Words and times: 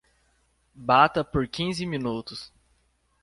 Bata 0.73 1.23
por 1.23 1.47
quinze 1.47 1.85
minutos. 1.85 2.51